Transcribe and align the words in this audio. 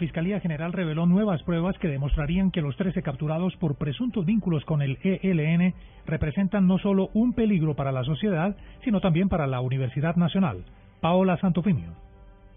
Fiscalía 0.00 0.40
General 0.40 0.72
reveló 0.72 1.04
nuevas 1.04 1.42
pruebas 1.42 1.76
que 1.78 1.86
demostrarían 1.86 2.50
que 2.50 2.62
los 2.62 2.74
13 2.76 3.02
capturados 3.02 3.54
por 3.56 3.76
presuntos 3.76 4.24
vínculos 4.24 4.64
con 4.64 4.80
el 4.80 4.98
ELN 5.02 5.74
representan 6.06 6.66
no 6.66 6.78
solo 6.78 7.10
un 7.12 7.34
peligro 7.34 7.76
para 7.76 7.92
la 7.92 8.02
sociedad, 8.02 8.56
sino 8.82 9.02
también 9.02 9.28
para 9.28 9.46
la 9.46 9.60
Universidad 9.60 10.16
Nacional. 10.16 10.64
Paola 11.02 11.36
Santofimio. 11.36 12.09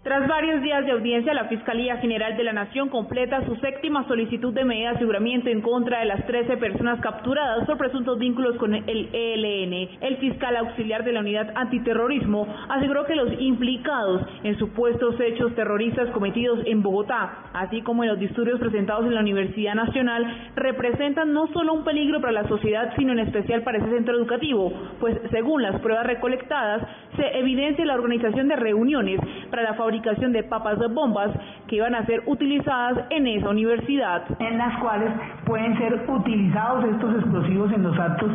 Tras 0.04 0.28
varios 0.28 0.60
días 0.60 0.84
de 0.84 0.92
audiencia, 0.92 1.32
la 1.32 1.46
Fiscalía 1.46 1.96
General 1.96 2.36
de 2.36 2.44
la 2.44 2.52
Nación 2.52 2.90
completa 2.90 3.42
su 3.46 3.56
séptima 3.56 4.06
solicitud 4.06 4.52
de 4.52 4.62
medida 4.62 4.90
de 4.90 4.96
aseguramiento 4.96 5.48
en 5.48 5.62
contra 5.62 6.00
de 6.00 6.04
las 6.04 6.26
13 6.26 6.58
personas 6.58 7.00
capturadas 7.00 7.64
por 7.64 7.78
presuntos 7.78 8.18
vínculos 8.18 8.58
con 8.58 8.74
el 8.74 9.08
ELN. 9.14 9.88
El 10.02 10.18
fiscal 10.18 10.58
auxiliar 10.58 11.04
de 11.04 11.12
la 11.12 11.20
Unidad 11.20 11.52
Antiterrorismo 11.54 12.46
aseguró 12.68 13.06
que 13.06 13.14
los 13.14 13.32
implicados 13.40 14.20
en 14.42 14.58
supuestos 14.58 15.18
hechos 15.20 15.54
terroristas 15.54 16.10
cometidos 16.10 16.58
en 16.66 16.82
Bogotá, 16.82 17.44
así 17.54 17.80
como 17.80 18.04
en 18.04 18.10
los 18.10 18.18
disturbios 18.18 18.60
presentados 18.60 19.06
en 19.06 19.14
la 19.14 19.22
Universidad 19.22 19.74
Nacional, 19.74 20.50
representan 20.54 21.32
no 21.32 21.46
solo 21.46 21.72
un 21.72 21.82
peligro 21.82 22.20
para 22.20 22.42
la 22.42 22.48
sociedad, 22.48 22.92
sino 22.98 23.12
en 23.12 23.20
especial 23.20 23.62
para 23.62 23.78
ese 23.78 23.88
centro 23.88 24.14
educativo, 24.14 24.70
pues 25.00 25.18
según 25.30 25.62
las 25.62 25.80
pruebas 25.80 26.06
recolectadas, 26.06 26.82
se 27.16 27.38
evidencia 27.38 27.86
la 27.86 27.94
organización 27.94 28.48
de 28.48 28.56
reuniones 28.56 29.18
para 29.48 29.62
la 29.62 29.72
fabricación 29.72 29.93
de 30.02 30.42
papas 30.44 30.78
de 30.78 30.88
bombas 30.88 31.30
que 31.68 31.76
iban 31.76 31.94
a 31.94 32.04
ser 32.06 32.22
utilizadas 32.26 33.06
en 33.10 33.26
esa 33.26 33.48
universidad. 33.48 34.22
En 34.40 34.58
las 34.58 34.78
cuales 34.80 35.10
pueden 35.44 35.76
ser 35.78 36.04
utilizados 36.08 36.84
estos 36.84 37.14
explosivos 37.16 37.72
en 37.72 37.82
los 37.84 37.98
actos 37.98 38.32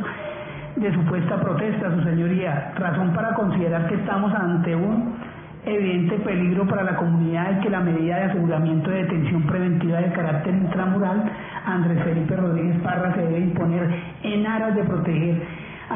de 0.75 0.93
supuesta 0.93 1.39
protesta, 1.41 1.93
su 1.93 2.03
señoría. 2.03 2.71
Razón 2.75 3.13
para 3.13 3.33
considerar 3.33 3.87
que 3.87 3.95
estamos 3.95 4.33
ante 4.33 4.75
un 4.75 5.15
evidente 5.65 6.15
peligro 6.19 6.65
para 6.65 6.83
la 6.83 6.95
comunidad 6.95 7.57
y 7.57 7.61
que 7.61 7.69
la 7.69 7.81
medida 7.81 8.17
de 8.17 8.23
aseguramiento 8.23 8.89
de 8.89 9.03
detención 9.03 9.43
preventiva 9.43 9.99
de 9.99 10.11
carácter 10.13 10.55
intramural 10.55 11.29
Andrés 11.65 12.01
Felipe 12.03 12.35
Rodríguez 12.35 12.77
Parra 12.81 13.13
se 13.13 13.21
debe 13.21 13.39
imponer 13.39 13.89
en 14.23 14.47
aras 14.47 14.75
de 14.75 14.83
proteger 14.83 15.41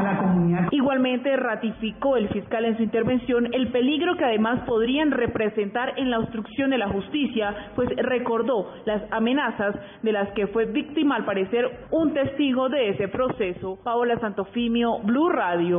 la. 0.01 0.67
Igualmente 0.71 1.35
ratificó 1.35 2.17
el 2.17 2.29
fiscal 2.29 2.65
en 2.65 2.77
su 2.77 2.83
intervención 2.83 3.53
el 3.53 3.67
peligro 3.69 4.15
que 4.17 4.25
además 4.25 4.61
podrían 4.65 5.11
representar 5.11 5.93
en 5.97 6.09
la 6.09 6.19
obstrucción 6.19 6.69
de 6.69 6.77
la 6.77 6.89
justicia, 6.89 7.55
pues 7.75 7.89
recordó 7.97 8.73
las 8.85 9.01
amenazas 9.11 9.75
de 10.01 10.11
las 10.11 10.31
que 10.33 10.47
fue 10.47 10.65
víctima 10.65 11.15
al 11.15 11.25
parecer 11.25 11.87
un 11.91 12.13
testigo 12.13 12.69
de 12.69 12.89
ese 12.89 13.07
proceso. 13.07 13.77
Paola 13.83 14.19
Santofimio, 14.19 14.99
Blue 15.03 15.29
Radio. 15.29 15.77